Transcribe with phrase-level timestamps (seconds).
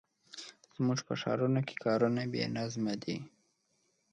[0.75, 3.17] زموږ په ښارونو کې کارونه بې نظمه دي.